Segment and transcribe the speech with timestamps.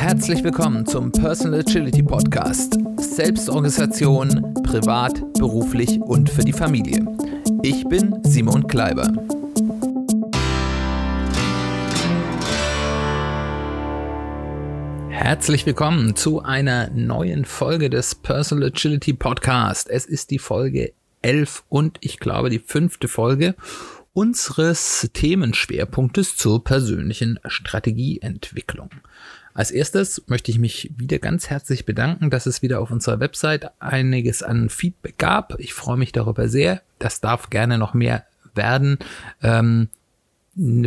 [0.00, 2.78] Herzlich willkommen zum Personal Agility Podcast.
[2.96, 7.04] Selbstorganisation, privat, beruflich und für die Familie.
[7.62, 9.12] Ich bin Simon Kleiber.
[15.10, 19.90] Herzlich willkommen zu einer neuen Folge des Personal Agility Podcast.
[19.90, 23.54] Es ist die Folge 11 und ich glaube die fünfte Folge
[24.14, 28.88] unseres Themenschwerpunktes zur persönlichen Strategieentwicklung.
[29.52, 33.70] Als erstes möchte ich mich wieder ganz herzlich bedanken, dass es wieder auf unserer Website
[33.80, 35.58] einiges an Feedback gab.
[35.58, 36.82] Ich freue mich darüber sehr.
[36.98, 38.24] Das darf gerne noch mehr
[38.54, 38.98] werden.
[39.42, 39.88] Ähm,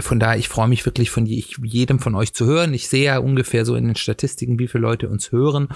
[0.02, 2.76] von daher, ich freue mich wirklich von jedem von euch zu hören.
[2.76, 5.70] Ich sehe ja ungefähr so in den Statistiken, wie viele Leute uns hören.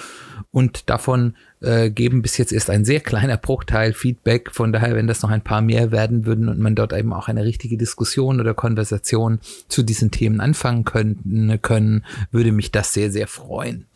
[0.51, 4.51] Und davon äh, geben bis jetzt erst ein sehr kleiner Bruchteil Feedback.
[4.51, 7.27] Von daher, wenn das noch ein paar mehr werden würden und man dort eben auch
[7.27, 13.11] eine richtige Diskussion oder Konversation zu diesen Themen anfangen können, können würde mich das sehr,
[13.11, 13.87] sehr freuen.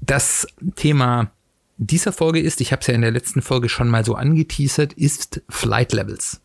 [0.00, 1.32] Das Thema
[1.78, 4.92] dieser Folge ist, ich habe es ja in der letzten Folge schon mal so angeteasert,
[4.92, 6.42] ist Flight Levels.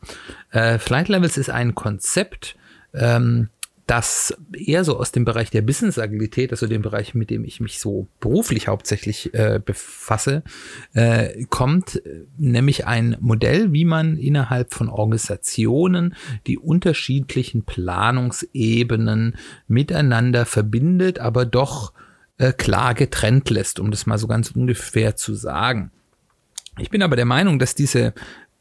[0.51, 2.55] Äh, Flight Levels ist ein Konzept,
[2.93, 3.49] ähm,
[3.87, 7.61] das eher so aus dem Bereich der Business Agilität, also dem Bereich, mit dem ich
[7.61, 10.43] mich so beruflich hauptsächlich äh, befasse,
[10.93, 12.01] äh, kommt,
[12.37, 16.15] nämlich ein Modell, wie man innerhalb von Organisationen
[16.47, 19.37] die unterschiedlichen Planungsebenen
[19.69, 21.93] miteinander verbindet, aber doch
[22.37, 25.91] äh, klar getrennt lässt, um das mal so ganz ungefähr zu sagen.
[26.77, 28.13] Ich bin aber der Meinung, dass diese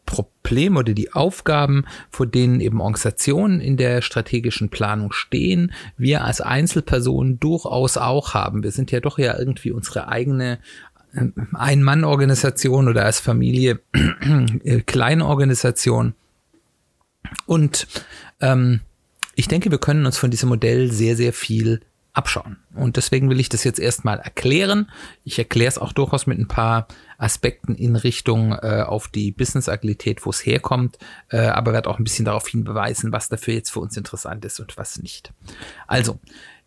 [0.07, 6.41] Probleme oder die Aufgaben, vor denen eben Organisationen in der strategischen Planung stehen, wir als
[6.41, 8.63] Einzelpersonen durchaus auch haben.
[8.63, 10.61] Wir sind ja doch ja irgendwie unsere eigene
[11.13, 13.81] äh, Ein-Mann-Organisation oder als Familie
[14.65, 16.15] äh, kleine Organisation.
[17.45, 17.89] Und
[18.41, 18.81] ähm,
[19.35, 21.81] ich denke, wir können uns von diesem Modell sehr, sehr viel
[22.17, 22.57] abschauen.
[22.75, 24.91] Und deswegen will ich das jetzt erstmal erklären.
[25.25, 30.25] Ich erkläre es auch durchaus mit ein paar Aspekten in Richtung äh, auf die Business-Agilität,
[30.25, 30.99] wo es herkommt,
[31.31, 34.61] äh, aber werde auch ein bisschen darauf hinweisen, was dafür jetzt für uns interessant ist
[34.61, 35.33] und was nicht.
[35.87, 36.19] Also,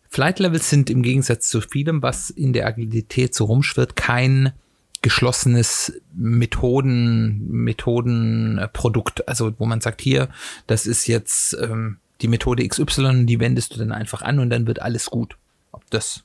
[0.08, 4.52] Flight Levels sind im Gegensatz zu vielem, was in der Agilität so rumschwirrt, kein
[5.02, 9.26] geschlossenes Methoden, Methodenprodukt.
[9.28, 10.28] Also, wo man sagt, hier,
[10.68, 14.66] das ist jetzt ähm, die Methode XY, die wendest du dann einfach an und dann
[14.66, 15.36] wird alles gut.
[15.72, 16.24] Ob das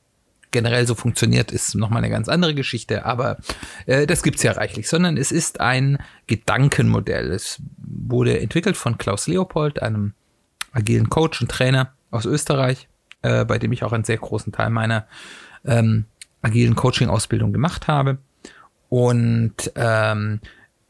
[0.51, 3.37] generell so funktioniert, ist nochmal eine ganz andere Geschichte, aber
[3.85, 5.97] äh, das gibt's ja reichlich, sondern es ist ein
[6.27, 7.31] Gedankenmodell.
[7.31, 10.13] Es wurde entwickelt von Klaus Leopold, einem
[10.71, 12.87] agilen Coach und Trainer aus Österreich,
[13.21, 15.07] äh, bei dem ich auch einen sehr großen Teil meiner
[15.65, 16.05] ähm,
[16.41, 18.17] agilen Coaching-Ausbildung gemacht habe.
[18.89, 20.39] Und ähm,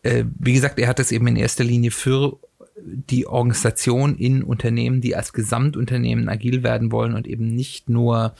[0.03, 2.37] äh, wie gesagt, er hat es eben in erster Linie für
[2.85, 8.35] die Organisation in Unternehmen, die als Gesamtunternehmen agil werden wollen und eben nicht nur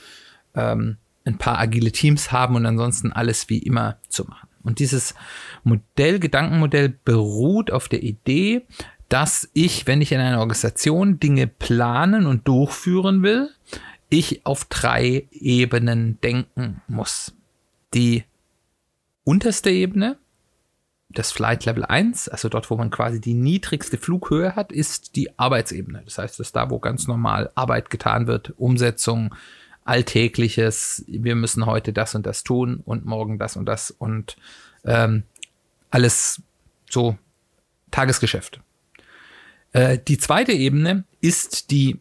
[0.54, 4.48] ähm, ein paar agile Teams haben und ansonsten alles wie immer zu machen.
[4.62, 5.14] Und dieses
[5.64, 8.62] Modell, Gedankenmodell beruht auf der Idee,
[9.08, 13.50] dass ich, wenn ich in einer Organisation Dinge planen und durchführen will,
[14.08, 17.34] ich auf drei Ebenen denken muss.
[17.94, 18.24] Die
[19.24, 20.16] unterste Ebene,
[21.08, 25.38] das Flight Level 1, also dort, wo man quasi die niedrigste Flughöhe hat, ist die
[25.38, 26.02] Arbeitsebene.
[26.04, 29.34] Das heißt, das da, wo ganz normal Arbeit getan wird, Umsetzung,
[29.84, 34.36] Alltägliches, wir müssen heute das und das tun und morgen das und das und
[34.84, 35.22] ähm,
[35.90, 36.42] alles
[36.90, 37.16] so
[37.92, 38.60] Tagesgeschäft.
[39.72, 42.00] Äh, die zweite Ebene ist die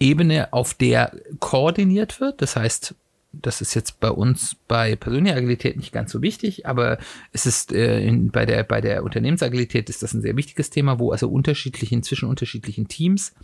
[0.00, 2.42] Ebene, auf der koordiniert wird.
[2.42, 2.94] Das heißt,
[3.32, 6.98] das ist jetzt bei uns bei persönlicher Agilität nicht ganz so wichtig, aber
[7.32, 10.98] es ist äh, in, bei, der, bei der Unternehmensagilität ist das ein sehr wichtiges Thema,
[10.98, 13.34] wo also unterschiedlichen, zwischen unterschiedlichen Teams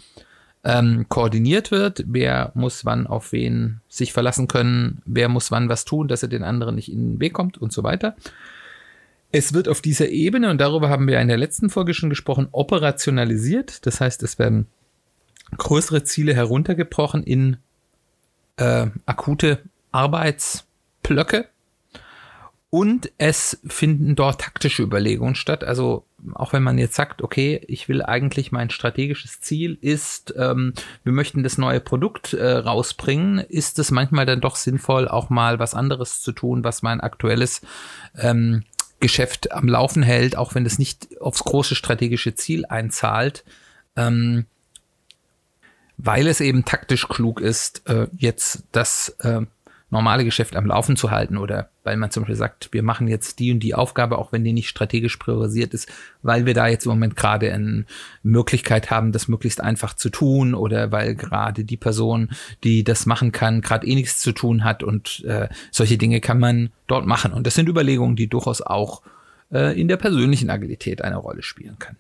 [0.65, 2.05] ähm, koordiniert wird.
[2.07, 6.29] Wer muss wann auf wen sich verlassen können, wer muss wann was tun, dass er
[6.29, 8.17] den anderen nicht in den Weg kommt und so weiter.
[9.35, 12.49] Es wird auf dieser Ebene, und darüber haben wir in der letzten Folge schon gesprochen,
[12.53, 13.87] operationalisiert.
[13.87, 14.67] Das heißt, es werden
[15.57, 17.57] größere Ziele heruntergebrochen in
[18.57, 21.49] äh, akute Arbeitsblöcke
[22.75, 25.63] und es finden dort taktische Überlegungen statt.
[25.63, 30.73] Also auch wenn man jetzt sagt, okay, ich will eigentlich mein strategisches Ziel ist, ähm,
[31.05, 35.59] wir möchten das neue Produkt äh, rausbringen, ist es manchmal dann doch sinnvoll, auch mal
[35.59, 37.61] was anderes zu tun, was mein aktuelles
[38.17, 38.65] ähm,
[39.01, 43.45] Geschäft am Laufen hält, auch wenn es nicht aufs große strategische Ziel einzahlt.
[43.97, 44.47] Ähm,
[45.99, 49.43] weil es eben taktisch klug ist, äh, jetzt das äh,
[49.93, 53.39] normale Geschäft am Laufen zu halten oder weil man zum Beispiel sagt, wir machen jetzt
[53.39, 55.87] die und die Aufgabe, auch wenn die nicht strategisch priorisiert ist,
[56.23, 57.85] weil wir da jetzt im Moment gerade eine
[58.23, 62.31] Möglichkeit haben, das möglichst einfach zu tun oder weil gerade die Person,
[62.65, 66.41] die das machen kann, gerade eh nichts zu tun hat und äh, solche Dinge kann
[66.41, 67.35] man dort machen.
[67.35, 69.03] Und das sind Überlegungen, die durchaus auch
[69.53, 71.99] äh, in der persönlichen Agilität eine Rolle spielen können.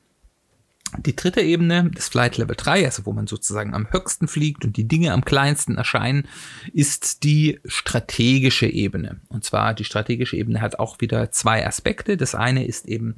[0.98, 4.76] Die dritte Ebene, das Flight Level 3, also wo man sozusagen am höchsten fliegt und
[4.76, 6.28] die Dinge am kleinsten erscheinen,
[6.72, 9.20] ist die strategische Ebene.
[9.28, 12.16] Und zwar die strategische Ebene hat auch wieder zwei Aspekte.
[12.16, 13.14] Das eine ist eben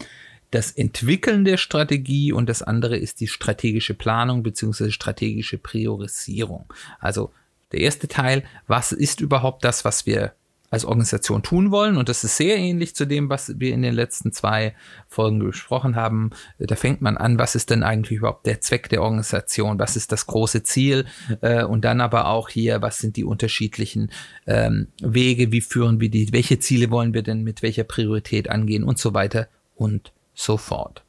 [0.51, 6.73] das Entwickeln der Strategie und das andere ist die strategische Planung beziehungsweise strategische Priorisierung.
[7.01, 7.33] Also
[7.73, 10.33] der erste Teil, was ist überhaupt das, was wir
[10.75, 11.97] als Organisation tun wollen.
[11.97, 14.75] Und das ist sehr ähnlich zu dem, was wir in den letzten zwei
[15.09, 16.31] Folgen besprochen haben.
[16.59, 19.79] Da fängt man an, was ist denn eigentlich überhaupt der Zweck der Organisation?
[19.79, 21.07] Was ist das große Ziel?
[21.41, 24.11] Äh, und dann aber auch hier, was sind die unterschiedlichen
[24.47, 25.53] ähm, Wege?
[25.53, 26.33] Wie führen wir die?
[26.33, 31.05] Welche Ziele wollen wir denn mit welcher Priorität angehen und so weiter und so fort.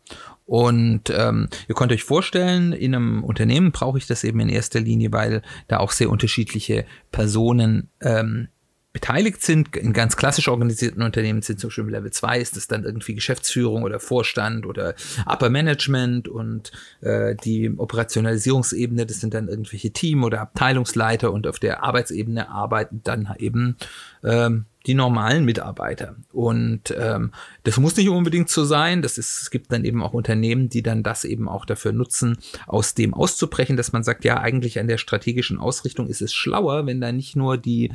[0.45, 4.79] Und ähm, ihr könnt euch vorstellen, in einem Unternehmen brauche ich das eben in erster
[4.79, 8.49] Linie, weil da auch sehr unterschiedliche Personen ähm,
[8.95, 9.75] beteiligt sind.
[9.75, 13.83] In ganz klassisch organisierten Unternehmen sind zum Beispiel Level 2 ist es dann irgendwie Geschäftsführung
[13.83, 14.95] oder Vorstand oder
[15.25, 16.71] Upper Management und
[17.01, 23.01] äh, die Operationalisierungsebene, das sind dann irgendwelche Team- oder Abteilungsleiter und auf der Arbeitsebene arbeiten
[23.03, 23.75] dann eben
[24.23, 26.15] ähm, die normalen Mitarbeiter.
[26.31, 27.31] Und ähm,
[27.63, 29.01] das muss nicht unbedingt so sein.
[29.01, 32.37] Das ist, es gibt dann eben auch Unternehmen, die dann das eben auch dafür nutzen,
[32.67, 36.85] aus dem auszubrechen, dass man sagt, ja, eigentlich an der strategischen Ausrichtung ist es schlauer,
[36.85, 37.91] wenn da nicht nur die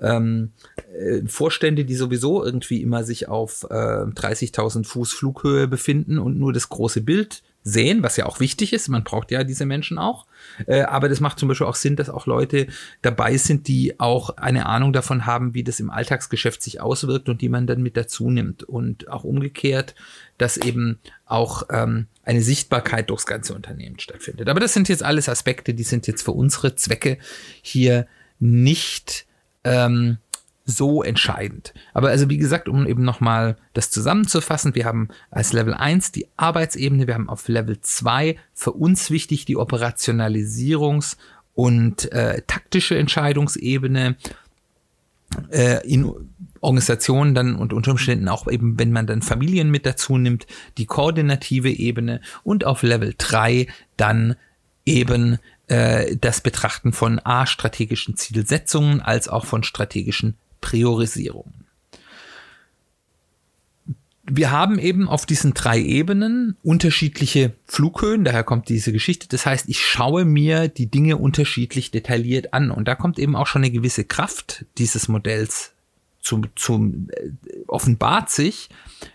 [0.00, 0.52] ähm,
[0.98, 6.52] äh, Vorstände, die sowieso irgendwie immer sich auf äh, 30.000 Fuß Flughöhe befinden und nur
[6.52, 8.88] das große Bild sehen, was ja auch wichtig ist.
[8.88, 10.26] Man braucht ja diese Menschen auch.
[10.66, 12.66] Äh, aber das macht zum Beispiel auch Sinn, dass auch Leute
[13.00, 17.40] dabei sind, die auch eine Ahnung davon haben, wie das im Alltagsgeschäft sich auswirkt und
[17.40, 18.62] die man dann mit dazu nimmt.
[18.62, 19.94] Und auch umgekehrt,
[20.36, 24.48] dass eben auch ähm, eine Sichtbarkeit durchs ganze Unternehmen stattfindet.
[24.50, 27.16] Aber das sind jetzt alles Aspekte, die sind jetzt für unsere Zwecke
[27.62, 28.06] hier
[28.38, 29.26] nicht
[29.64, 30.18] ähm,
[30.64, 31.74] so entscheidend.
[31.92, 36.26] Aber also wie gesagt, um eben nochmal das zusammenzufassen, wir haben als Level 1 die
[36.36, 41.16] Arbeitsebene, wir haben auf Level 2 für uns wichtig die Operationalisierungs-
[41.54, 44.16] und äh, taktische Entscheidungsebene
[45.50, 46.12] äh, in
[46.60, 50.46] Organisationen dann und unter Umständen auch eben, wenn man dann Familien mit dazu nimmt,
[50.78, 54.36] die koordinative Ebene und auf Level 3 dann
[54.86, 55.38] eben
[55.68, 61.52] äh, das Betrachten von A strategischen Zielsetzungen als auch von strategischen Priorisierung.
[64.26, 69.28] Wir haben eben auf diesen drei Ebenen unterschiedliche Flughöhen, daher kommt diese Geschichte.
[69.28, 73.46] Das heißt, ich schaue mir die Dinge unterschiedlich detailliert an und da kommt eben auch
[73.46, 75.74] schon eine gewisse Kraft dieses Modells
[76.22, 77.28] zum, zum äh,
[77.66, 78.70] offenbart sich,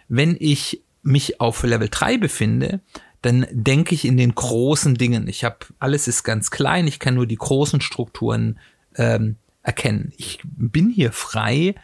[0.08, 2.82] wenn ich mich auf Level 3 befinde,
[3.24, 5.28] dann denke ich in den großen Dingen.
[5.28, 8.60] Ich habe alles ist ganz klein, ich kann nur die großen Strukturen
[8.96, 10.14] ähm, erkennen.
[10.18, 11.76] Ich bin hier frei,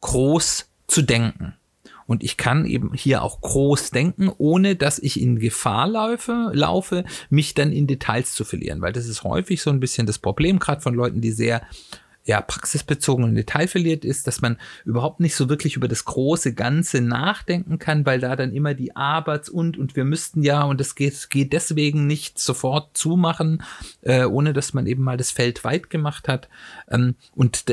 [0.00, 1.54] groß zu denken.
[2.06, 7.04] Und ich kann eben hier auch groß denken, ohne dass ich in Gefahr laufe, laufe,
[7.30, 8.80] mich dann in Details zu verlieren.
[8.80, 11.62] Weil das ist häufig so ein bisschen das Problem, gerade von Leuten, die sehr
[12.26, 17.00] ja, praxisbezogen und detailverliert ist, dass man überhaupt nicht so wirklich über das große Ganze
[17.00, 20.96] nachdenken kann, weil da dann immer die Arbeits- und und wir müssten ja und es
[20.96, 23.62] geht, geht deswegen nicht sofort zumachen,
[24.02, 26.48] äh, ohne dass man eben mal das Feld weit gemacht hat.
[26.90, 27.64] Ähm, und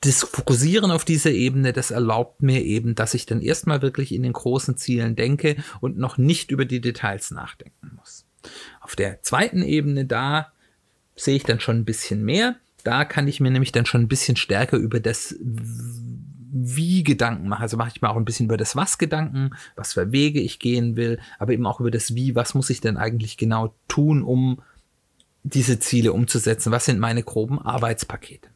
[0.00, 4.22] das Fokussieren auf dieser Ebene, das erlaubt mir eben, dass ich dann erstmal wirklich in
[4.22, 8.24] den großen Zielen denke und noch nicht über die Details nachdenken muss.
[8.80, 10.50] Auf der zweiten Ebene, da
[11.14, 14.08] sehe ich dann schon ein bisschen mehr da kann ich mir nämlich dann schon ein
[14.08, 15.36] bisschen stärker über das
[16.52, 17.62] wie Gedanken machen.
[17.62, 20.58] Also mache ich mir auch ein bisschen über das Was Gedanken, was für Wege ich
[20.58, 24.22] gehen will, aber eben auch über das Wie, was muss ich denn eigentlich genau tun,
[24.22, 24.60] um
[25.42, 26.70] diese Ziele umzusetzen?
[26.70, 28.48] Was sind meine groben Arbeitspakete?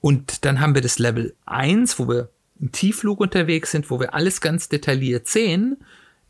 [0.00, 4.14] Und dann haben wir das Level 1, wo wir im Tiefflug unterwegs sind, wo wir
[4.14, 5.76] alles ganz detailliert sehen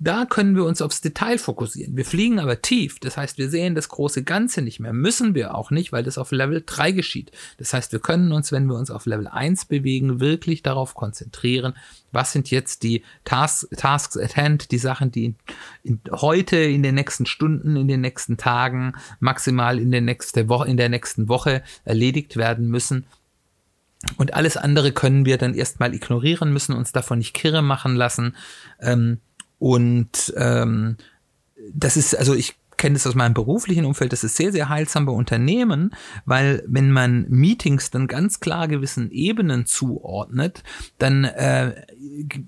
[0.01, 1.97] da können wir uns aufs Detail fokussieren.
[1.97, 3.01] Wir fliegen aber tief.
[3.01, 4.93] Das heißt, wir sehen das große Ganze nicht mehr.
[4.93, 7.33] Müssen wir auch nicht, weil das auf Level 3 geschieht.
[7.59, 11.75] Das heißt, wir können uns, wenn wir uns auf Level 1 bewegen, wirklich darauf konzentrieren,
[12.13, 15.35] was sind jetzt die Tasks, Tasks at hand, die Sachen, die
[15.83, 20.69] in, heute, in den nächsten Stunden, in den nächsten Tagen, maximal in der, nächste Woche,
[20.69, 23.05] in der nächsten Woche erledigt werden müssen.
[24.17, 28.37] Und alles andere können wir dann erstmal ignorieren, müssen uns davon nicht kirre machen lassen.
[28.81, 29.19] Ähm,
[29.59, 30.97] und ähm,
[31.73, 35.05] das ist, also ich kenne es aus meinem beruflichen Umfeld, das ist sehr, sehr heilsam
[35.05, 35.95] bei Unternehmen,
[36.25, 40.63] weil wenn man Meetings dann ganz klar gewissen Ebenen zuordnet,
[40.99, 41.75] dann äh,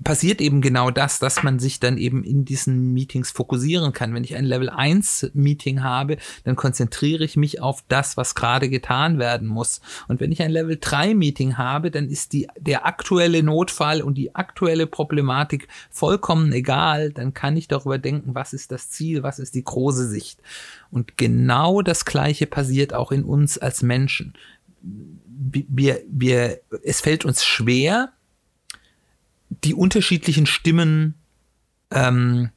[0.04, 4.14] passiert eben genau das, dass man sich dann eben in diesen Meetings fokussieren kann.
[4.14, 8.68] Wenn ich ein Level 1 Meeting habe, dann konzentriere ich mich auf das, was gerade
[8.68, 9.80] getan werden muss.
[10.08, 14.14] Und wenn ich ein Level 3 Meeting habe, dann ist die, der aktuelle Notfall und
[14.14, 17.10] die aktuelle Problematik vollkommen egal.
[17.10, 20.19] Dann kann ich darüber denken, was ist das Ziel, was ist die große Sicht.
[20.90, 24.34] Und genau das Gleiche passiert auch in uns als Menschen.
[24.82, 28.12] Wir, wir, es fällt uns schwer,
[29.64, 31.14] die unterschiedlichen Stimmen
[31.90, 32.50] ähm,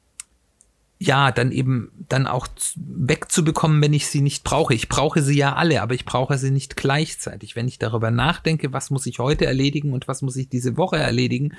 [0.99, 4.73] ja, dann eben dann auch wegzubekommen, wenn ich sie nicht brauche.
[4.73, 7.55] Ich brauche sie ja alle, aber ich brauche sie nicht gleichzeitig.
[7.57, 10.97] Wenn ich darüber nachdenke, was muss ich heute erledigen und was muss ich diese Woche
[10.97, 11.55] erledigen,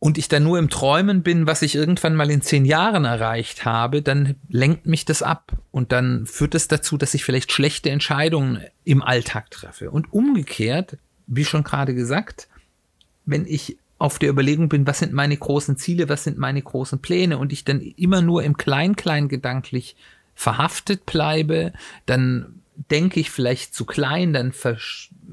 [0.00, 3.64] und ich dann nur im Träumen bin, was ich irgendwann mal in zehn Jahren erreicht
[3.64, 7.50] habe, dann lenkt mich das ab und dann führt es das dazu, dass ich vielleicht
[7.50, 9.90] schlechte Entscheidungen im Alltag treffe.
[9.90, 12.48] Und umgekehrt, wie schon gerade gesagt,
[13.26, 17.00] wenn ich auf der Überlegung bin, was sind meine großen Ziele, was sind meine großen
[17.00, 19.96] Pläne und ich dann immer nur im Klein-Klein gedanklich
[20.36, 21.72] verhaftet bleibe,
[22.06, 22.57] dann
[22.90, 24.52] denke ich vielleicht zu klein, dann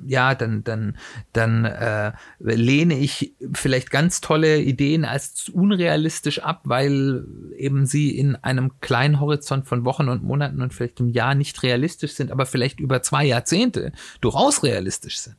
[0.08, 0.98] ja, dann dann
[1.32, 7.26] dann äh, lehne ich vielleicht ganz tolle Ideen als unrealistisch ab, weil
[7.56, 11.62] eben sie in einem kleinen Horizont von Wochen und Monaten und vielleicht im Jahr nicht
[11.62, 15.38] realistisch sind, aber vielleicht über zwei Jahrzehnte durchaus realistisch sind.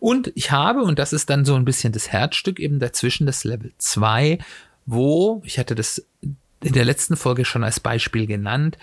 [0.00, 3.44] Und ich habe, und das ist dann so ein bisschen das Herzstück eben dazwischen, das
[3.44, 4.38] Level 2,
[4.86, 8.76] wo, ich hatte das in der letzten Folge schon als Beispiel genannt,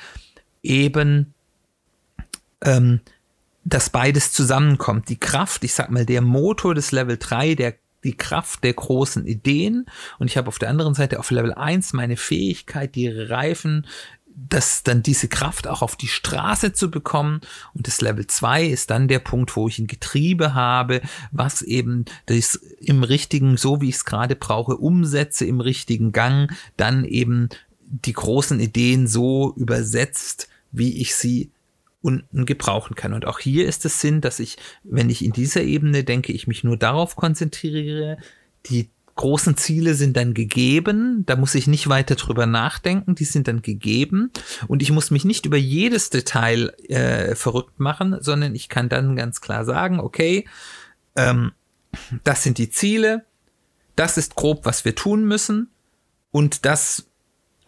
[0.64, 1.34] eben
[2.64, 3.02] ähm,
[3.64, 5.10] dass beides zusammenkommt.
[5.10, 9.28] Die Kraft, ich sag mal, der Motor des Level 3, der die Kraft der großen
[9.28, 9.86] Ideen
[10.18, 13.86] und ich habe auf der anderen Seite auf Level 1 meine Fähigkeit, die Reifen
[14.50, 17.42] das dann diese Kraft auch auf die Straße zu bekommen.
[17.74, 21.02] Und das Level 2 ist dann der Punkt, wo ich ein Getriebe habe,
[21.32, 26.52] was eben das im richtigen, so wie ich es gerade brauche, umsetze im richtigen Gang,
[26.78, 27.50] dann eben
[27.82, 31.52] die großen Ideen so übersetzt, wie ich sie
[32.02, 33.14] unten gebrauchen kann.
[33.14, 36.48] Und auch hier ist es Sinn, dass ich, wenn ich in dieser Ebene denke, ich
[36.48, 38.18] mich nur darauf konzentriere,
[38.66, 43.48] die großen Ziele sind dann gegeben, da muss ich nicht weiter drüber nachdenken, die sind
[43.48, 44.32] dann gegeben.
[44.68, 49.16] Und ich muss mich nicht über jedes Detail äh, verrückt machen, sondern ich kann dann
[49.16, 50.46] ganz klar sagen, okay,
[51.16, 51.52] ähm,
[52.24, 53.26] das sind die Ziele,
[53.96, 55.70] das ist grob, was wir tun müssen.
[56.32, 57.11] Und das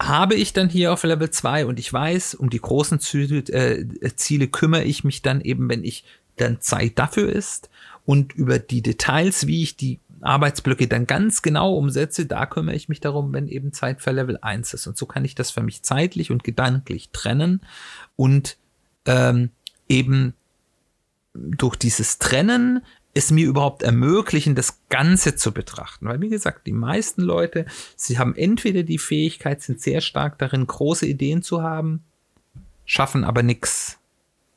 [0.02, 3.86] habe ich dann hier auf Level 2 und ich weiß, um die großen Ziele, äh,
[4.16, 6.04] Ziele kümmere ich mich dann eben, wenn ich
[6.38, 7.70] dann Zeit dafür ist
[8.06, 12.90] und über die Details, wie ich die Arbeitsblöcke dann ganz genau umsetze, da kümmere ich
[12.90, 14.88] mich darum, wenn eben Zeit für Level 1 ist.
[14.88, 17.62] Und so kann ich das für mich zeitlich und gedanklich trennen
[18.16, 18.58] und
[19.06, 19.52] ähm,
[19.90, 20.34] eben
[21.34, 22.84] durch dieses Trennen
[23.14, 26.08] es mir überhaupt ermöglichen, das Ganze zu betrachten.
[26.08, 27.66] Weil, wie gesagt, die meisten Leute,
[27.96, 32.04] sie haben entweder die Fähigkeit, sind sehr stark darin, große Ideen zu haben,
[32.86, 34.00] schaffen aber nichts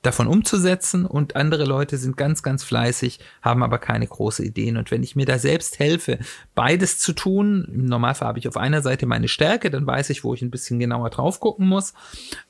[0.07, 4.77] davon umzusetzen und andere Leute sind ganz, ganz fleißig, haben aber keine große Ideen.
[4.77, 6.19] Und wenn ich mir da selbst helfe,
[6.55, 10.23] beides zu tun, im Normalfall habe ich auf einer Seite meine Stärke, dann weiß ich,
[10.23, 11.93] wo ich ein bisschen genauer drauf gucken muss,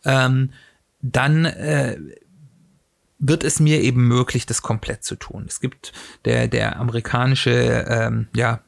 [0.05, 0.51] ähm,
[1.01, 1.99] dann äh,
[3.19, 5.47] wird es mir eben möglich, das komplett zu tun.
[5.49, 5.93] Es gibt
[6.25, 8.61] der, der amerikanische ähm, ja,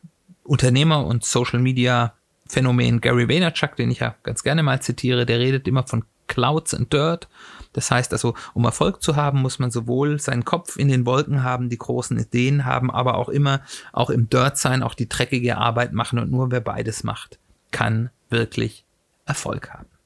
[0.42, 2.14] Unternehmer und Social Media
[2.46, 6.74] Phänomen Gary Vaynerchuk, den ich ja ganz gerne mal zitiere, der redet immer von Clouds
[6.74, 7.28] and Dirt.
[7.74, 11.42] Das heißt also, um Erfolg zu haben, muss man sowohl seinen Kopf in den Wolken
[11.42, 13.60] haben, die großen Ideen haben, aber auch immer
[13.92, 17.38] auch im Dirt sein, auch die dreckige Arbeit machen und nur wer beides macht,
[17.70, 18.84] kann wirklich
[19.26, 19.97] Erfolg haben.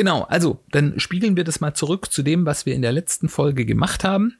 [0.00, 3.28] Genau, also dann spiegeln wir das mal zurück zu dem, was wir in der letzten
[3.28, 4.38] Folge gemacht haben.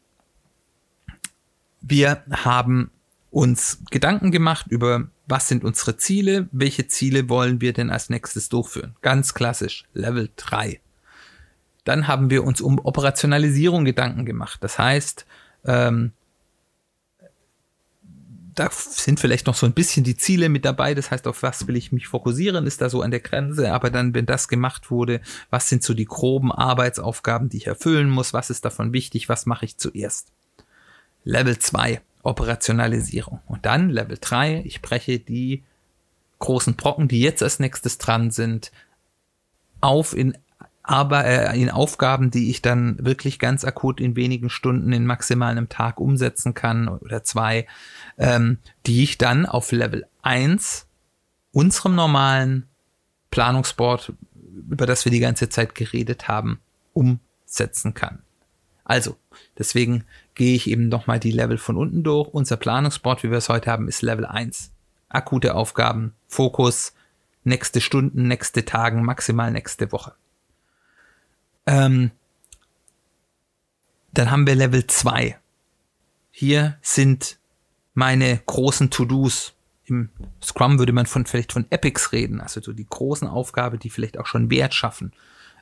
[1.82, 2.90] Wir haben
[3.30, 8.48] uns Gedanken gemacht über, was sind unsere Ziele, welche Ziele wollen wir denn als nächstes
[8.48, 8.96] durchführen.
[9.02, 10.80] Ganz klassisch, Level 3.
[11.84, 14.64] Dann haben wir uns um Operationalisierung Gedanken gemacht.
[14.64, 15.26] Das heißt,
[15.66, 16.12] ähm,
[18.60, 20.92] da sind vielleicht noch so ein bisschen die Ziele mit dabei.
[20.92, 23.72] Das heißt, auf was will ich mich fokussieren, ist da so an der Grenze.
[23.72, 28.10] Aber dann, wenn das gemacht wurde, was sind so die groben Arbeitsaufgaben, die ich erfüllen
[28.10, 28.34] muss?
[28.34, 29.30] Was ist davon wichtig?
[29.30, 30.32] Was mache ich zuerst?
[31.24, 33.40] Level 2, Operationalisierung.
[33.46, 35.64] Und dann Level 3, ich breche die
[36.38, 38.72] großen Brocken, die jetzt als nächstes dran sind,
[39.80, 40.36] auf in
[40.90, 45.52] aber äh, in Aufgaben, die ich dann wirklich ganz akut in wenigen Stunden in maximal
[45.52, 47.68] einem Tag umsetzen kann oder zwei,
[48.18, 50.88] ähm, die ich dann auf Level 1
[51.52, 52.66] unserem normalen
[53.30, 54.14] Planungsboard
[54.68, 56.58] über das wir die ganze Zeit geredet haben,
[56.92, 58.24] umsetzen kann.
[58.82, 59.16] Also,
[59.58, 60.04] deswegen
[60.34, 62.26] gehe ich eben nochmal die Level von unten durch.
[62.28, 64.72] Unser Planungsboard, wie wir es heute haben, ist Level 1.
[65.08, 66.94] Akute Aufgaben, Fokus,
[67.44, 70.14] nächste Stunden, nächste Tagen, maximal nächste Woche.
[71.66, 72.10] Ähm,
[74.12, 75.38] dann haben wir Level 2.
[76.30, 77.38] Hier sind
[77.94, 79.54] meine großen To-Dos.
[79.84, 80.10] Im
[80.42, 84.18] Scrum würde man von, vielleicht von Epics reden, also so die großen Aufgaben, die vielleicht
[84.18, 85.12] auch schon Wert schaffen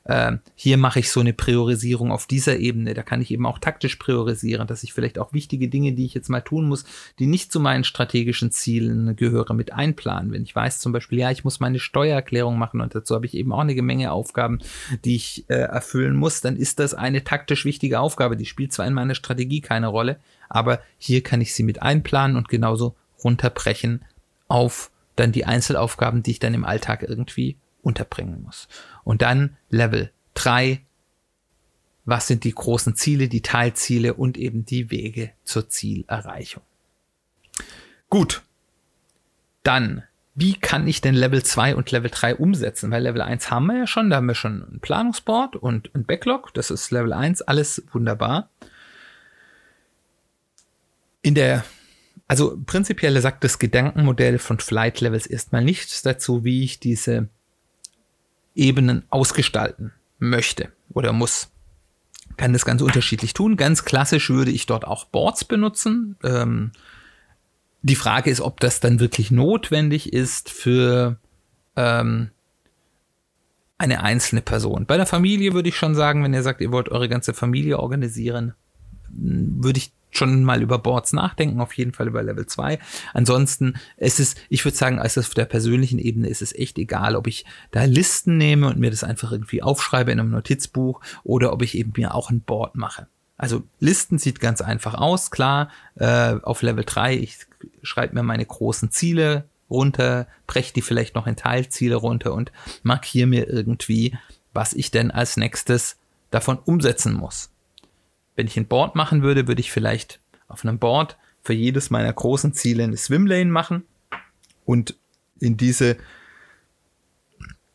[0.09, 2.95] äh, hier mache ich so eine Priorisierung auf dieser Ebene.
[2.95, 6.15] Da kann ich eben auch taktisch priorisieren, dass ich vielleicht auch wichtige Dinge, die ich
[6.15, 6.85] jetzt mal tun muss,
[7.19, 10.33] die nicht zu meinen strategischen Zielen gehören, mit einplanen.
[10.33, 13.35] Wenn ich weiß zum Beispiel, ja, ich muss meine Steuererklärung machen und dazu habe ich
[13.35, 14.61] eben auch eine Menge Aufgaben,
[15.05, 18.37] die ich äh, erfüllen muss, dann ist das eine taktisch wichtige Aufgabe.
[18.37, 22.37] Die spielt zwar in meiner Strategie keine Rolle, aber hier kann ich sie mit einplanen
[22.37, 24.05] und genauso runterbrechen
[24.49, 28.69] auf dann die Einzelaufgaben, die ich dann im Alltag irgendwie unterbringen muss.
[29.05, 30.81] Und dann Level 3.
[32.05, 36.63] Was sind die großen Ziele, die Teilziele und eben die Wege zur Zielerreichung?
[38.09, 38.43] Gut.
[39.63, 40.05] Dann,
[40.35, 42.91] wie kann ich denn Level 2 und Level 3 umsetzen?
[42.91, 46.05] Weil Level 1 haben wir ja schon, da haben wir schon ein Planungsboard und ein
[46.05, 46.55] Backlog.
[46.55, 48.49] Das ist Level 1, alles wunderbar.
[51.21, 51.65] In der
[52.29, 57.29] also prinzipiell sagt das Gedankenmodell von Flight Levels erstmal nichts dazu, wie ich diese
[58.59, 61.51] Ebenen ausgestalten möchte oder muss.
[62.37, 63.57] Kann das ganz unterschiedlich tun.
[63.57, 66.17] Ganz klassisch würde ich dort auch Boards benutzen.
[66.23, 66.73] Ähm,
[67.83, 71.19] die Frage ist, ob das dann wirklich notwendig ist für
[71.77, 72.31] ähm,
[73.79, 74.87] eine einzelne Person.
[74.87, 77.79] Bei der Familie würde ich schon sagen, wenn ihr sagt, ihr wollt eure ganze Familie
[77.79, 78.55] organisieren,
[79.09, 82.79] würde ich schon mal über Boards nachdenken, auf jeden Fall über Level 2.
[83.15, 87.17] Ansonsten ist es, ich würde sagen, als auf der persönlichen Ebene ist es echt egal,
[87.17, 91.53] ob ich da Listen nehme und mir das einfach irgendwie aufschreibe in einem Notizbuch oder
[91.53, 93.07] ob ich eben mir auch ein Board mache.
[93.37, 97.39] Also Listen sieht ganz einfach aus, klar, äh, auf Level 3, ich
[97.83, 102.51] schreibe mir meine großen Ziele runter, breche die vielleicht noch in Teilziele runter und
[102.83, 104.17] markiere mir irgendwie,
[104.53, 105.97] was ich denn als nächstes
[106.31, 107.51] davon umsetzen muss.
[108.39, 112.13] Wenn ich ein Board machen würde, würde ich vielleicht auf einem Board für jedes meiner
[112.13, 113.83] großen Ziele eine Swimlane machen
[114.65, 114.95] und
[115.41, 115.97] in diese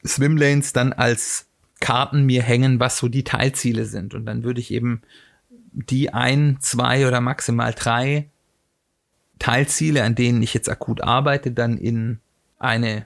[0.06, 1.48] Swimlanes dann als
[1.82, 4.14] Karten mir hängen, was so die Teilziele sind.
[4.14, 5.02] Und dann würde ich eben
[5.74, 8.30] die ein, zwei oder maximal drei
[9.40, 12.20] Teilziele, an denen ich jetzt akut arbeite, dann in
[12.58, 13.06] eine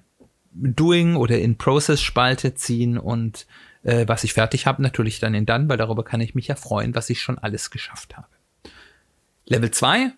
[0.51, 3.47] Doing oder in Process Spalte ziehen und
[3.87, 6.55] äh, was ich fertig habe, natürlich dann in dann, weil darüber kann ich mich ja
[6.55, 8.27] freuen, was ich schon alles geschafft habe.
[9.45, 10.11] Level 2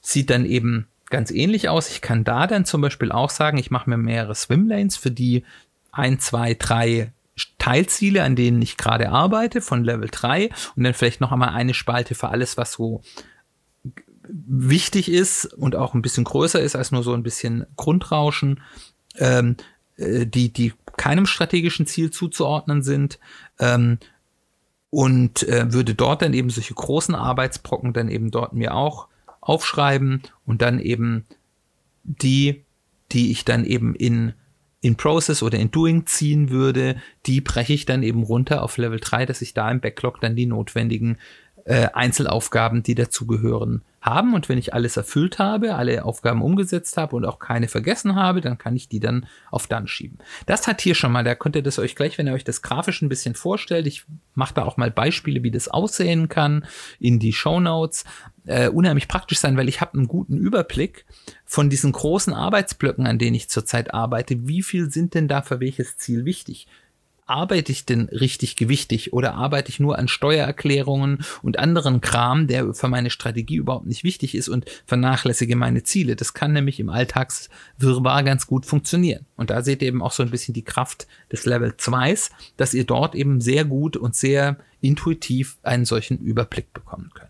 [0.00, 1.90] sieht dann eben ganz ähnlich aus.
[1.90, 5.44] Ich kann da dann zum Beispiel auch sagen, ich mache mir mehrere Swimlanes für die
[5.90, 7.12] ein, zwei, drei
[7.58, 11.74] Teilziele, an denen ich gerade arbeite, von Level 3 und dann vielleicht noch einmal eine
[11.74, 13.02] Spalte für alles, was so
[14.28, 18.62] wichtig ist und auch ein bisschen größer ist als nur so ein bisschen Grundrauschen,
[19.16, 19.56] ähm,
[19.96, 23.18] äh, die, die keinem strategischen Ziel zuzuordnen sind
[23.58, 23.98] ähm,
[24.90, 29.08] und äh, würde dort dann eben solche großen Arbeitsbrocken dann eben dort mir auch
[29.40, 31.26] aufschreiben und dann eben
[32.02, 32.64] die,
[33.12, 34.34] die ich dann eben in
[34.82, 39.00] in Process oder in Doing ziehen würde, die breche ich dann eben runter auf Level
[39.00, 41.18] 3, dass ich da im Backlog dann die notwendigen
[41.64, 44.32] äh, Einzelaufgaben, die dazugehören, haben.
[44.32, 48.40] Und wenn ich alles erfüllt habe, alle Aufgaben umgesetzt habe und auch keine vergessen habe,
[48.40, 50.18] dann kann ich die dann auf dann schieben.
[50.46, 52.62] Das hat hier schon mal, da könnt ihr das euch gleich, wenn ihr euch das
[52.62, 56.64] grafisch ein bisschen vorstellt, ich mache da auch mal Beispiele, wie das aussehen kann,
[56.98, 58.04] in die Show Notes.
[58.46, 61.04] Äh, unheimlich praktisch sein, weil ich habe einen guten Überblick
[61.44, 64.46] von diesen großen Arbeitsblöcken, an denen ich zurzeit arbeite.
[64.46, 66.68] Wie viel sind denn da für welches Ziel wichtig?
[67.26, 72.72] Arbeite ich denn richtig gewichtig oder arbeite ich nur an Steuererklärungen und anderen Kram, der
[72.74, 76.16] für meine Strategie überhaupt nicht wichtig ist und vernachlässige meine Ziele.
[76.16, 79.26] Das kann nämlich im Alltagswirrwarr ganz gut funktionieren.
[79.36, 82.74] Und da seht ihr eben auch so ein bisschen die Kraft des Level 2s, dass
[82.74, 87.25] ihr dort eben sehr gut und sehr intuitiv einen solchen Überblick bekommen könnt.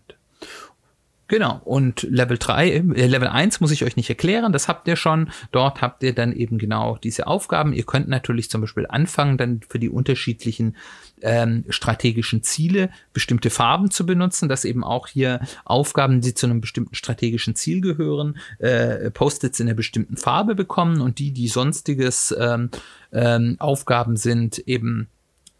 [1.29, 4.95] Genau, und Level 3, äh, Level 1 muss ich euch nicht erklären, das habt ihr
[4.95, 5.29] schon.
[5.51, 7.73] Dort habt ihr dann eben genau diese Aufgaben.
[7.73, 10.77] Ihr könnt natürlich zum Beispiel anfangen, dann für die unterschiedlichen
[11.21, 16.61] ähm, strategischen Ziele bestimmte Farben zu benutzen, dass eben auch hier Aufgaben, die zu einem
[16.61, 22.33] bestimmten strategischen Ziel gehören, äh, Post-its in einer bestimmten Farbe bekommen und die, die sonstiges
[22.39, 22.69] ähm,
[23.11, 25.07] ähm, Aufgaben sind, eben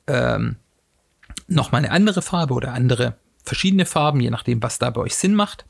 [0.08, 0.56] ähm,
[1.50, 5.34] nochmal eine andere Farbe oder andere verschiedene Farben, je nachdem, was da bei euch Sinn
[5.34, 5.66] macht.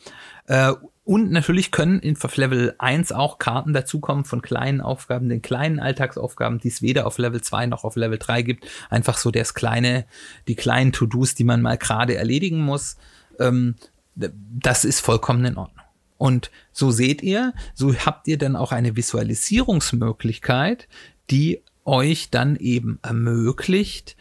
[0.47, 5.79] Äh, Und natürlich können in Level 1 auch Karten dazukommen von kleinen Aufgaben, den kleinen
[5.79, 8.67] Alltagsaufgaben, die es weder auf Level 2 noch auf Level 3 gibt.
[8.89, 10.05] Einfach so das kleine,
[10.49, 12.97] die kleinen To-Dos, die man mal gerade erledigen muss.
[13.39, 13.75] Ähm,
[14.15, 15.85] das ist vollkommen in Ordnung.
[16.17, 20.87] Und so seht ihr, so habt ihr dann auch eine Visualisierungsmöglichkeit,
[21.29, 24.17] die euch dann eben ermöglicht,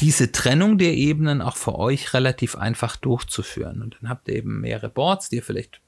[0.00, 3.82] diese Trennung der Ebenen auch für euch relativ einfach durchzuführen.
[3.82, 5.80] Und dann habt ihr eben mehrere Boards, die ihr vielleicht,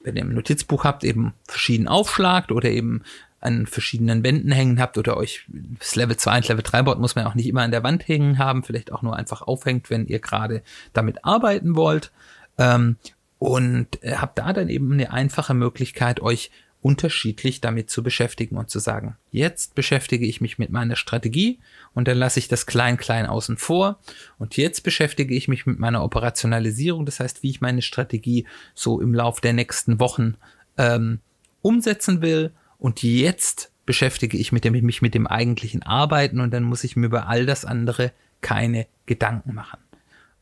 [0.00, 3.02] wenn ihr im Notizbuch habt, eben verschieden aufschlagt oder eben
[3.40, 5.46] an verschiedenen Wänden hängen habt oder euch
[5.78, 8.06] das Level 2 und Level 3 Board muss man auch nicht immer an der Wand
[8.06, 10.62] hängen haben, vielleicht auch nur einfach aufhängt, wenn ihr gerade
[10.92, 12.12] damit arbeiten wollt.
[12.58, 12.96] Ähm,
[13.38, 18.80] und habt da dann eben eine einfache Möglichkeit, euch unterschiedlich damit zu beschäftigen und zu
[18.80, 21.60] sagen, jetzt beschäftige ich mich mit meiner Strategie
[21.94, 24.00] und dann lasse ich das Klein-Klein außen vor
[24.38, 29.00] und jetzt beschäftige ich mich mit meiner Operationalisierung, das heißt, wie ich meine Strategie so
[29.00, 30.34] im Lauf der nächsten Wochen
[30.76, 31.20] ähm,
[31.62, 36.64] umsetzen will und jetzt beschäftige ich mit dem, mich mit dem eigentlichen Arbeiten und dann
[36.64, 39.78] muss ich mir über all das andere keine Gedanken machen.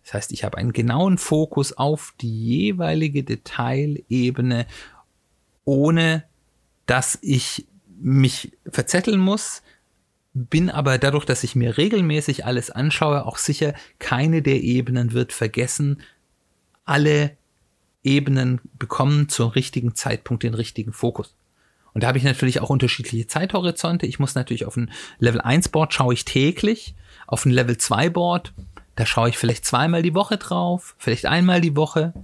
[0.05, 4.67] Das heißt, ich habe einen genauen Fokus auf die jeweilige Detailebene,
[5.65, 6.25] ohne
[6.91, 7.69] dass ich
[8.01, 9.63] mich verzetteln muss,
[10.33, 15.33] bin aber dadurch, dass ich mir regelmäßig alles anschaue, auch sicher, keine der Ebenen wird
[15.33, 16.03] vergessen.
[16.85, 17.37] Alle
[18.03, 21.37] Ebenen bekommen zum richtigen Zeitpunkt den richtigen Fokus.
[21.93, 24.07] Und da habe ich natürlich auch unterschiedliche Zeithorizonte.
[24.07, 26.97] Ich muss natürlich auf ein Level 1 Board schaue ich täglich,
[27.29, 28.53] auf ein Level 2 Board,
[28.97, 32.15] da schaue ich vielleicht zweimal die Woche drauf, vielleicht einmal die Woche.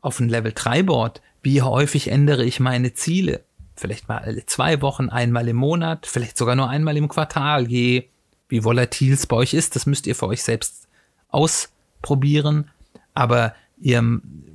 [0.00, 3.42] Auf ein Level 3 Board, wie häufig ändere ich meine Ziele?
[3.82, 8.04] Vielleicht mal alle zwei Wochen, einmal im Monat, vielleicht sogar nur einmal im Quartal, je
[8.48, 10.88] wie volatil es bei euch ist, das müsst ihr für euch selbst
[11.28, 12.70] ausprobieren,
[13.14, 14.02] aber ihr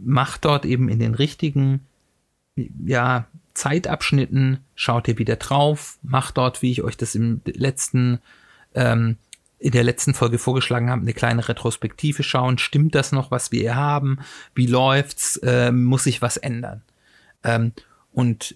[0.03, 1.85] macht dort eben in den richtigen
[2.85, 8.19] ja, Zeitabschnitten, schaut ihr wieder drauf, macht dort, wie ich euch das im letzten
[8.73, 9.17] ähm,
[9.59, 12.59] in der letzten Folge vorgeschlagen habe, eine kleine Retrospektive schauen.
[12.59, 14.19] Stimmt das noch, was wir hier haben?
[14.53, 15.39] Wie läuft's?
[15.43, 16.83] Ähm, muss sich was ändern?
[17.43, 17.71] Ähm,
[18.11, 18.55] und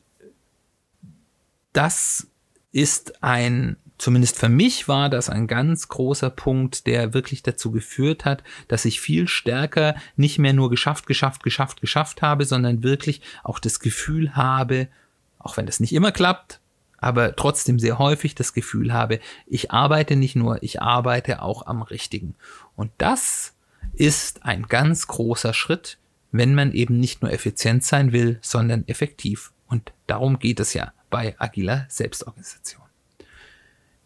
[1.73, 2.27] das
[2.71, 8.25] ist ein, zumindest für mich war das ein ganz großer Punkt, der wirklich dazu geführt
[8.25, 13.21] hat, dass ich viel stärker nicht mehr nur geschafft, geschafft, geschafft, geschafft habe, sondern wirklich
[13.43, 14.87] auch das Gefühl habe,
[15.39, 16.59] auch wenn das nicht immer klappt,
[16.97, 21.81] aber trotzdem sehr häufig das Gefühl habe, ich arbeite nicht nur, ich arbeite auch am
[21.81, 22.35] Richtigen.
[22.75, 23.55] Und das
[23.93, 25.97] ist ein ganz großer Schritt,
[26.31, 29.51] wenn man eben nicht nur effizient sein will, sondern effektiv.
[29.67, 32.81] Und darum geht es ja bei agiler Selbstorganisation.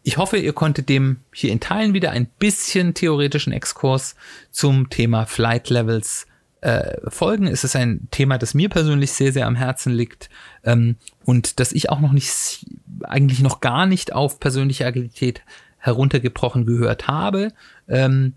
[0.02, 4.14] Ich hoffe, ihr konntet dem hier in Teilen wieder ein bisschen theoretischen Exkurs
[4.50, 6.26] zum Thema Flight Levels
[6.60, 7.46] äh, folgen.
[7.46, 10.30] Es ist ein Thema, das mir persönlich sehr, sehr am Herzen liegt
[10.62, 12.66] ähm, und das ich auch noch nicht,
[13.02, 15.42] eigentlich noch gar nicht auf persönliche Agilität
[15.78, 17.52] heruntergebrochen gehört habe.
[17.88, 18.34] Ähm,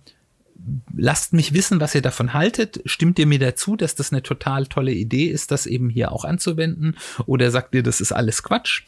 [0.96, 2.82] lasst mich wissen, was ihr davon haltet.
[2.86, 6.26] Stimmt ihr mir dazu, dass das eine total tolle Idee ist, das eben hier auch
[6.26, 6.98] anzuwenden?
[7.26, 8.84] Oder sagt ihr, das ist alles Quatsch?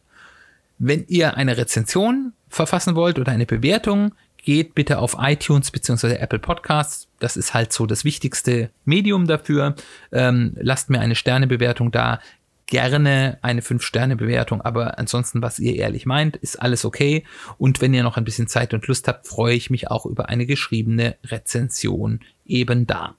[0.77, 6.15] Wenn ihr eine Rezension verfassen wollt oder eine Bewertung, geht bitte auf iTunes bzw.
[6.15, 7.07] Apple Podcasts.
[7.19, 9.75] Das ist halt so das wichtigste Medium dafür.
[10.11, 12.19] Ähm, lasst mir eine Sternebewertung da.
[12.65, 17.25] Gerne eine 5-Sterne-Bewertung, aber ansonsten, was ihr ehrlich meint, ist alles okay.
[17.57, 20.29] Und wenn ihr noch ein bisschen Zeit und Lust habt, freue ich mich auch über
[20.29, 23.15] eine geschriebene Rezension eben da.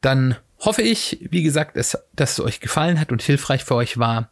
[0.00, 4.30] Dann hoffe ich, wie gesagt, dass es euch gefallen hat und hilfreich für euch war.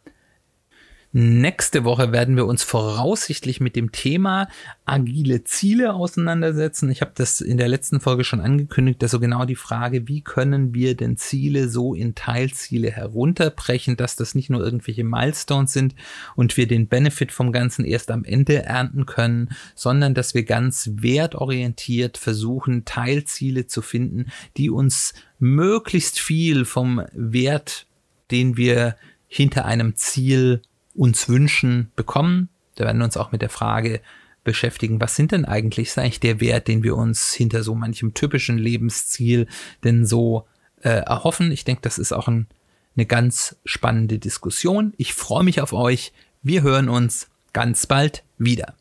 [1.11, 4.47] Nächste Woche werden wir uns voraussichtlich mit dem Thema
[4.85, 6.91] agile Ziele auseinandersetzen.
[6.91, 10.21] Ich habe das in der letzten Folge schon angekündigt, dass so genau die Frage, wie
[10.21, 15.95] können wir denn Ziele so in Teilziele herunterbrechen, dass das nicht nur irgendwelche Milestones sind
[16.35, 20.91] und wir den Benefit vom Ganzen erst am Ende ernten können, sondern dass wir ganz
[20.93, 27.87] wertorientiert versuchen, Teilziele zu finden, die uns möglichst viel vom Wert,
[28.29, 28.95] den wir
[29.27, 30.61] hinter einem Ziel
[30.99, 32.49] uns wünschen, bekommen.
[32.75, 34.01] Da werden wir uns auch mit der Frage
[34.43, 38.13] beschäftigen, was sind denn eigentlich, ist eigentlich der Wert, den wir uns hinter so manchem
[38.13, 39.47] typischen Lebensziel
[39.83, 40.45] denn so
[40.81, 41.51] äh, erhoffen.
[41.51, 42.47] Ich denke, das ist auch ein,
[42.95, 44.93] eine ganz spannende Diskussion.
[44.97, 46.11] Ich freue mich auf euch.
[46.41, 48.75] Wir hören uns ganz bald wieder.